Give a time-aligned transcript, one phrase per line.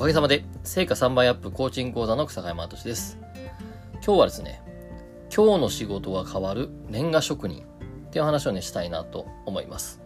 [0.00, 3.18] おかげさまで、成果3倍アップコーチング講座の草山敏です。
[3.96, 4.62] 今日はですね、
[5.24, 7.64] 今日の仕事が変わるレンガ職人
[8.06, 10.00] っていう話をね、したいなと思います。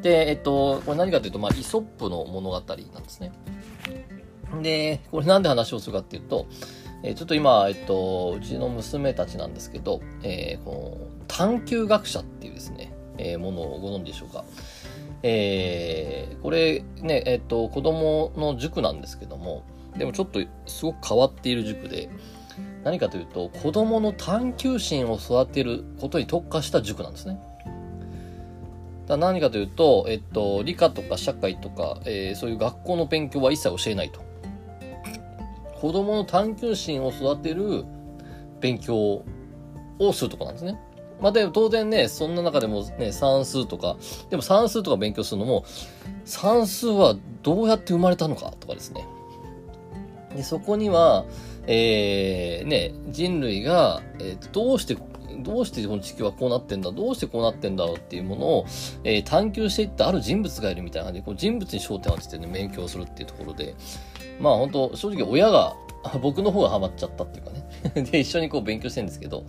[0.00, 2.60] で、えっと、これ何かというと、まあ、イソップの物語な
[3.00, 3.30] んですね。
[4.62, 6.46] で、これなんで話をするかっていうと、
[7.04, 14.46] えちょっと今、えっと、うちの娘たちなんですけど、えー、この探究学者っていうですね、えー、ものをご存知でしょうか。
[15.22, 19.64] えー、これね、えっ、と、子供の塾なんですけども、
[19.96, 22.08] でもちょっとすごく変わっている塾で、
[22.84, 27.40] 何かというと、子供の探求心を育てることに特化した塾なんですね。
[29.06, 34.20] だ何かというと、えっと、理科とか社会とか、えー、そういう学校の勉強は一切教えないと。
[35.80, 37.84] 子供の探求心を育てる
[38.60, 39.24] 勉強
[39.98, 40.78] をするとこなんですね。
[41.20, 43.96] まあ、でも当然ね、そんな中でもね、算数とか、
[44.30, 45.64] でも算数とか勉強するのも、
[46.24, 49.06] 算数はどうやって生まれたのかとかですね。
[50.34, 51.24] でそこには、
[51.66, 54.96] えー、ね、人類が、えー、どうして、
[55.40, 58.66] どうしてこの地球はこうなってんだ、どうしてこうなってんだろうっていうものを、
[59.04, 63.74] えー、探求していったある人物がいるみたいな感じで、こう人物に焦点を当ててね、勉強するっていうところで、
[64.40, 65.74] まあ本当正直親が
[66.20, 67.67] 僕の方がハマっちゃったっていうかね
[68.10, 69.44] で、一緒にこう勉強してるんですけど、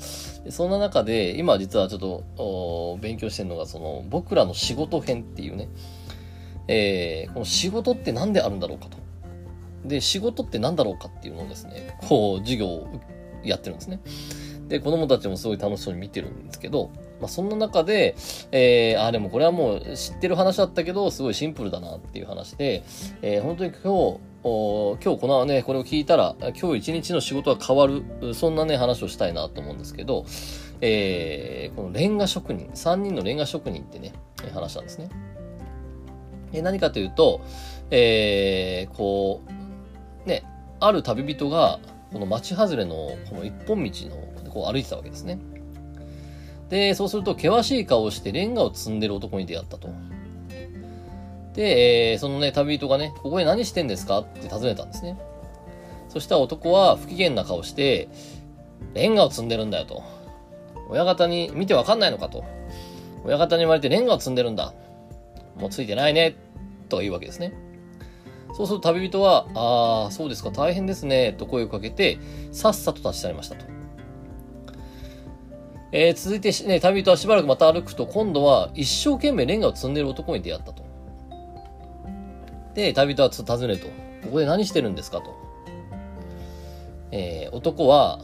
[0.50, 5.70] そんな中で、今実はちょっと、勉強してるのが、その、僕らの仕事編っていうね、
[6.68, 8.98] えー、この仕事って何であるんだろうかと。
[9.86, 12.88] で、仕事って何だろうかっていうのをですね、こう、授業を
[13.44, 14.00] やってるんですね。
[14.68, 18.16] で、子供たちもすごい楽しそうに見てるんですけど、まあ、そんな中で、
[18.52, 22.84] えー、あ、でもこれはもう知ってる話だったけど、すごいシンプルだなっていう話で、
[23.22, 30.26] えー、本当に今日、今日このね、これを聞いたら、今日一日の仕事が変わる、そんなね、話をしたいなと思うんですけど、
[30.82, 34.14] えー、このレンガ職人、3人のレンガ職人ってね、
[34.54, 35.10] 話なんですね。
[36.54, 37.42] で何かというと、
[37.92, 39.42] えー、こ
[40.26, 40.46] う、ね、
[40.80, 41.80] ある旅人が、
[42.14, 42.96] この町外れの
[43.30, 43.92] この一本道
[44.44, 45.38] のこう歩いてたわけですね。
[46.70, 49.90] で、そうすると険しい顔をしてレンガを積んでる男に出会ったと。
[51.54, 54.20] で、えー、そのね、旅人がね、ここで何してんですか？
[54.20, 55.18] って尋ねたんですね。
[56.08, 58.10] そしたら男は不機嫌な顔して、
[58.94, 60.04] レンガを積んでるんだよと。
[60.90, 62.30] 親方に見てわかんないのか？
[62.30, 62.44] と。
[63.24, 64.74] 親方に言われてレンガを積んでるんだ。
[65.58, 66.36] もうついてないね。
[66.88, 67.54] とか言うわけですね。
[68.56, 71.34] そうすると旅人は、ああ、そうですか、大変ですね。
[71.34, 72.18] と声をかけて、
[72.52, 73.66] さっさと立ち去りましたと。
[75.92, 80.84] えー、続いて、ね、旅人はしばらくまた歩くと、今度は一生懸命レンガを積んでる男に出会ったと。
[82.74, 83.88] で、旅人は尋ねると。
[84.24, 85.36] ここで何してるんですかと。
[87.12, 88.20] えー、男は、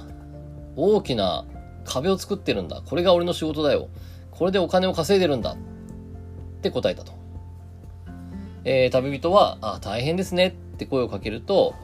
[0.75, 1.45] 大きな
[1.85, 2.81] 壁を作ってるんだ。
[2.85, 3.87] これが俺の仕事だよ。
[4.31, 5.51] これでお金を稼いでるんだ。
[5.53, 5.55] っ
[6.61, 7.13] て答えたと。
[8.65, 11.75] えー、旅人は、あ、大変ですねって声をかけると、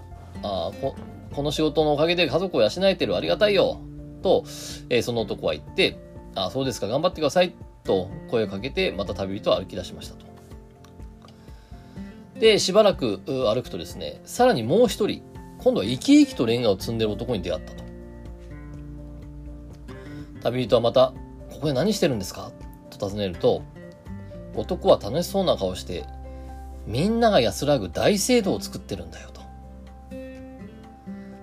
[0.44, 0.96] あこ、
[1.34, 3.80] この仕事のおかげで家族を養えてるありがたいよ。
[4.22, 4.44] と、
[4.90, 5.98] えー、その男は言って、
[6.36, 7.54] あ、そうですか、頑張ってください。
[7.84, 10.31] と声をかけて、また旅人は歩き出しましたと。
[12.42, 15.22] で、しばらく歩くとですね、さらにもう一人、
[15.60, 17.84] 今度は生き生きとレンガを積んでる男に出会ったと。
[20.42, 21.14] 旅人はまた、
[21.52, 22.52] ここで何してるんですか？
[22.90, 23.62] と尋ねると、
[24.56, 26.04] 男は楽しそうな顔して、
[26.88, 29.42] みんなが安らぐ大聖堂を作ってるんだよと。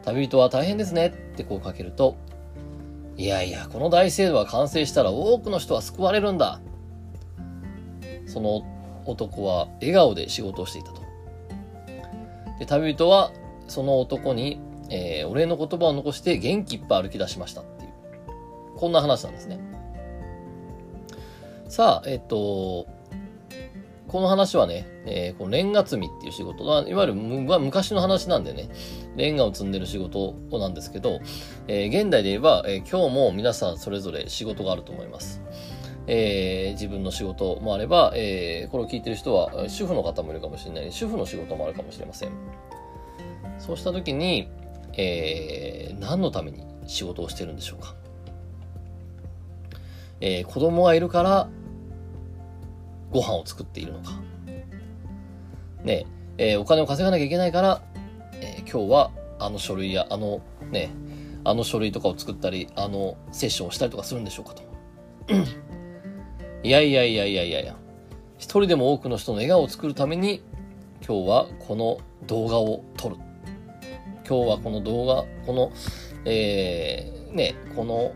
[0.05, 2.17] 旅人は大変ですねってこうかけると、
[3.17, 6.61] いやいや、この大聖堂が完成したら多くの人は救われるんだ。
[8.27, 8.63] その
[9.09, 11.03] 男は笑顔で仕事をしていたと。
[12.59, 13.33] で、旅人は
[13.67, 14.61] その男に、
[14.91, 17.91] えー、お礼の言葉を残して元気いっぱい歩き出しましたっていう、
[18.77, 19.59] こんな話なんですね。
[21.69, 22.87] さあ、えっと、
[24.09, 28.71] この話はね、えー、このレンガ積みっていう仕事は、いわゆる昔の話なんでね、
[29.17, 31.21] レンガを積んでる仕事なんですけど、
[31.67, 35.43] えー、現代で言えば、えー、今日も皆さんそれぞれ仕事があると思います。
[36.11, 40.91] えー、自分の仕事もあれば、えー、これを聞いてる人は主婦の方もいるかもしれない。
[40.91, 42.31] 主婦の仕事もあるかもしれません。
[43.59, 44.51] そうした時に、
[44.95, 47.95] えー、何のために仕事をしてるんでしょうか、
[50.21, 51.49] えー、子供がいるから
[53.11, 54.13] ご飯を作っているのか。
[55.85, 56.07] ね
[56.39, 57.83] えー、お金を稼がなきゃいけないから、
[58.41, 60.41] えー、今日はあの書類やあの
[60.71, 60.91] ね
[61.45, 64.63] あの書類とかを作ったりあのセッションをしたりとかするんでしょうかと。
[66.63, 67.77] いやいやいやいやいやいや、
[68.37, 70.43] 一人でも多くの人の笑顔を作るために、
[71.07, 73.17] 今日はこの動画を撮る。
[74.29, 75.73] 今日はこの動画、この、
[76.25, 78.13] えー、ね、この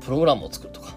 [0.00, 0.94] プログラムを作るとか。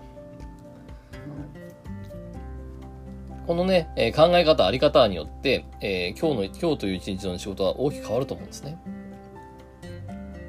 [3.48, 8.78] このね、えー、考え方、あり方によって、えー、今日の、今日という一日の仕事は大きく変わると思うんですね。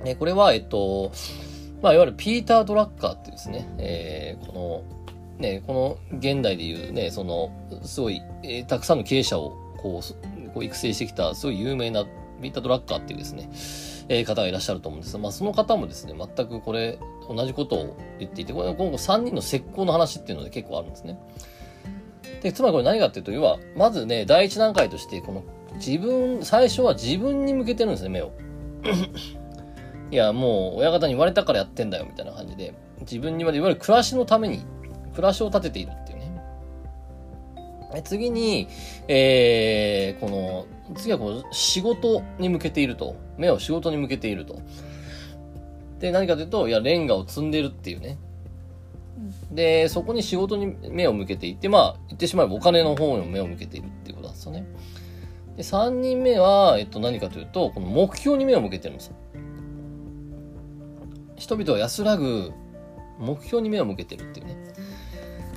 [0.05, 1.11] えこれは、えっと、
[1.81, 4.98] まあ、いわゆるピーター・ドラッカーっていうですね、えー、この、
[5.39, 7.51] ね、この現代でいうね、その、
[7.83, 12.05] すごい、えー、たくさんの経営者をこう、こう育成してきた、すごい有名な
[12.43, 13.49] ピータ・ドラッカーっていうですね、
[14.09, 16.99] えー、方がいらっしゃると思うんですが、まあ、その方もですね、全くこれ、
[17.29, 21.19] 同じことを言っていて、これ、今後3人の石膏の話っていうので結構あるんですね。
[22.43, 25.45] で、つまりこれ何かっていうと、要は、まずね、第一段階として、この
[25.75, 28.33] 自分、最初は自分に向けてるんですね、目を。
[30.11, 34.65] いや、もう親方に言われたからやってんだよ、みたいな感じで、自分に言われ、いわゆる暮らしのために、
[35.15, 36.29] 暮らしを立てているっていうね。
[38.05, 38.69] 次に、
[39.09, 43.17] えー、この、次はこう、仕事に向けていると。
[43.37, 44.61] 目を仕事に向けていると。
[46.01, 48.19] で、何かというと、いや、レンガを積んでるっていうね。
[49.51, 54.67] で、そこに仕事に目を向けていて、まあ、言ってしまえばお金の方にも目を向けているっていうことなんですよね。
[55.57, 59.17] で、3人目は、えっと、何かというと、この目標に目を向けてるんですよ。
[61.37, 62.53] 人々は安らぐ
[63.19, 64.57] 目標に目を向けてるっていうね。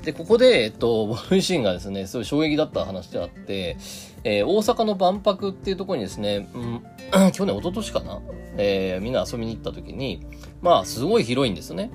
[0.03, 3.77] で、ここで、えっと、僕自身がですね、すごい衝撃だった話であって、
[4.23, 6.83] えー、大阪の万博っていうところにですね、うん、
[7.31, 8.21] 去年、一昨年かな
[8.57, 10.25] えー、みんな遊びに行った時に、
[10.61, 11.91] まあ、すごい広いんですね。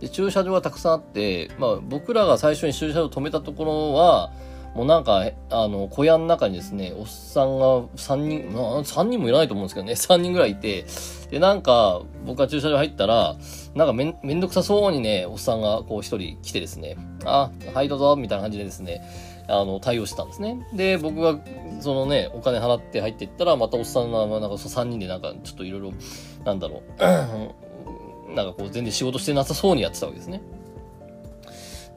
[0.00, 4.32] で、駐車場がたくさんあって、まあ、僕らが最初に駐車場を止めたところは、
[4.74, 10.84] もうなんか、あの、小屋の中にですね、おっさんが3人、まあ、3人もいらないと思うんですけどね、 3人ぐらいいて、
[11.30, 13.36] で、なんか、僕が駐車場入ったら、
[13.74, 19.02] なんかめめんどくさそうにね、おっさんがこう一人来てですね、あ、はいどうぞ、みたいな感じでですね、
[19.48, 20.64] あの、対応してたんですね。
[20.72, 21.38] で、僕が、
[21.80, 25.92] そのね、お金払って入っていったら、またおっさんが、なんか3人でなんか、ちょっといろいろ、
[26.44, 27.02] なんだろう、
[28.34, 30.40] なんかこう、全然仕事してなさそうにやってたわけですね。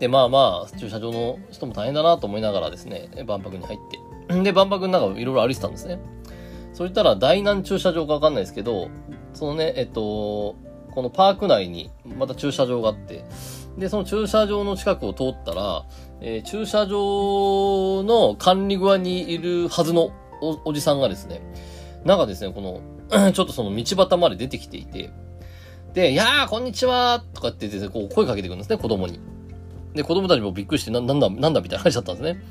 [0.03, 3.79] で、まあまあ、駐車場の人も大変だなと思いながらですね、万博に入っ
[4.27, 4.43] て。
[4.43, 5.97] で、万博の中いろいろ歩いてたんですね。
[6.73, 8.89] そしたら、大南駐車場かわかんないですけど、
[9.33, 10.57] そのね、えっと、
[10.91, 13.23] このパーク内にまた駐車場があって、
[13.77, 15.85] で、その駐車場の近くを通ったら、
[16.19, 20.11] えー、駐車場の管理側にいるはずの
[20.41, 21.39] おおじさんがですね、
[22.03, 22.81] なんかですね、この、
[23.31, 25.11] ちょっとその道端まで出てきていて、
[25.93, 29.21] で、いやー、こんにちはとかって言って、こう声かけてくるんですね、子供に。
[29.93, 32.43] で、子供たちもびっくりして、な、なんだ、なんだみたいな感じだったんですね。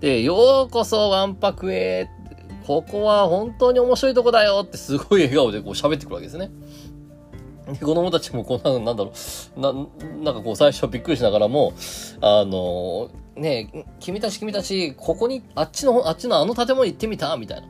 [0.00, 2.08] で、ようこそ、わんぱくへ。
[2.66, 6.50] ここは本当に面白いとこだよってすごい笑顔でこう喋ってくるわけですね。
[7.66, 9.12] で、子供たちもこう、なんだろ
[9.56, 11.74] う、な、なんかこう最初びっくりしながらも、
[12.20, 17.68] あの、ね、君たち君たち、ここに、あっちの、あっちのあの建物行ってみたみたいな。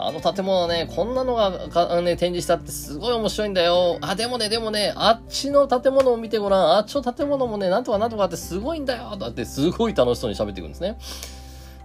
[0.00, 3.98] あの建物ね、こんなのがが、ね、展示したってすごい面白いんだよ。
[4.00, 6.70] あ、でもね、でもね、あっちの建物を見てごらん。
[6.76, 9.16] あっちの建物もね、なんとかなんとかってすごいんだよ。
[9.16, 10.96] だってすごい楽しそうに喋っていくんですね。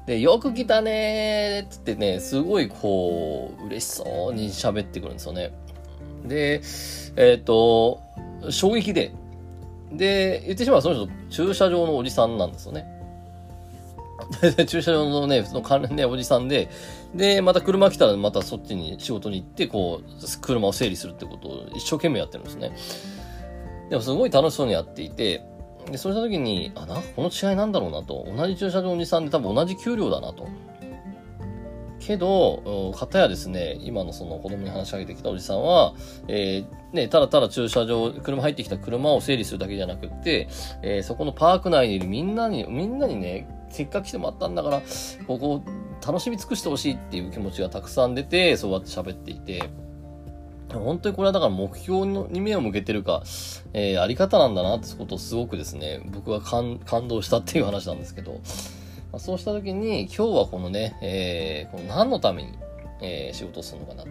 [0.06, 5.52] で、よく来たねーつってね、すごいこう、嬉しそうに喋ってくるんですよね。
[6.26, 6.62] で、
[7.16, 8.00] えっ、と、
[8.52, 9.12] 衝撃で。
[9.92, 12.86] で、言ってしまうその人、駐車場のおじさんなんですよね。
[14.68, 16.70] 駐車場のね、その関連ね、おじさんで、
[17.16, 22.72] で、また車来たらまたそっちに仕事に行って、こう、車を整理するってことを一生懸命やってるんですね。
[23.90, 25.44] でもすごい楽しそうにやっていて、
[25.92, 28.26] で、そうした時に、あ、なんかこの違いなんだろうなと。
[28.36, 30.48] 同じ駐車場のおじさんで多分同じ給料だなと。
[32.00, 35.94] けど、かたやですね、今のその子供に話しかけてきたおじさんは、
[36.28, 40.48] えー、ね、ただただ駐車場、車入ってきた車を整理するだけじゃなくって、
[40.82, 44.82] えー、そこのパーク内にいるみんなに、みんなにね、せっかく来てもらったんだから、
[45.28, 45.64] ここを
[46.06, 49.70] 楽しみ尽くしてほしいっていう気持ちがたくさん出て、そうやって喋っていて、
[50.70, 53.24] 本当にこれはだから目標に目を向けてるか、
[53.74, 62.58] えー、あり方なんだなってことをすごくですね、僕は感動したっていう話なんですけど、まあ、そうした時に今日はこのね、えー、この何のために、
[63.02, 64.10] えー、仕事をするのかなと。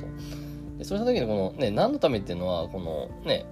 [0.78, 3.44] でそうした時にこのね、何のためっていうのは、このね、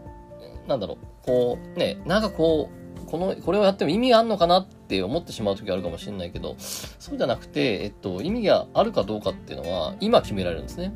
[0.66, 2.79] なんだろう、こうね、なんかこう、
[3.10, 10.92] この、これをやっても意味があるのかなって思ってしまう時あるかもしれないけど、そうじゃなくて、えっと、意味があるかどうかっていうのは、今決められるんですね。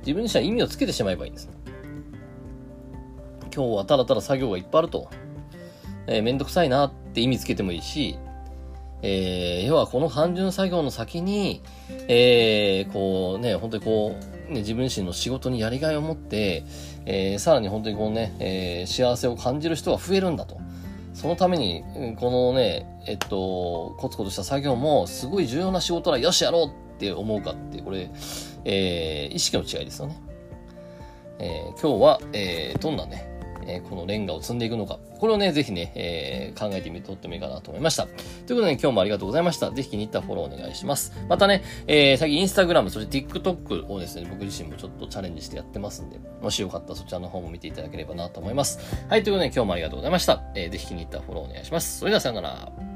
[0.00, 1.48] 自分自身は意味をつけてしまえばいいんです。
[3.54, 5.08] 今日はただただ作業がいっぱいあると。
[6.08, 8.18] えー、めんどくさいなって意味つけてもいいし、
[9.02, 11.62] えー、要はこの単純作業の先に、
[12.08, 14.16] えー、こうね、本当にこ
[14.48, 16.64] う、ね、自分自身の仕事にやりがいを持って、
[17.04, 20.58] えー、さらに本当にこうね、えー、幸せを感じる人が増えるんだと。
[21.16, 21.82] そのために、
[22.20, 28.10] このね、えっと、コツコツした作業もすごい重要な仕事だ、よしやろうって思うかって、これ、
[28.66, 30.20] えー、意識の違いですよね。
[31.38, 33.26] えー、今日は、えー、どんなね、
[33.66, 34.98] えー、このレンガを積んでいくのか。
[35.18, 38.04] これをね、ぜひね、えー、考えてみてとってもいいかなと思いました。
[38.04, 39.70] ということで、ね、今日もありがとうございました。
[39.70, 41.12] ぜひ気に入ったフォローお願いします。
[41.28, 48.78] またね、えー、最近インスタグラム、そして TikTok をですね、僕自身もちょっとチャレンジしてやってますんで、もしよかったらそちらの方も見ていただければなと思います。
[49.08, 50.42] はい、ということで、今日もありがとうございました。
[50.54, 51.98] えー、ぜひ気に入ったフォローお願いします。
[51.98, 52.95] それではさよなら。